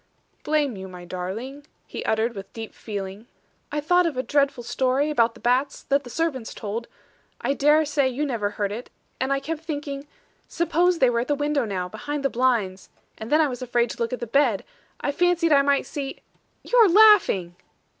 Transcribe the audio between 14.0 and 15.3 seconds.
at the bed; I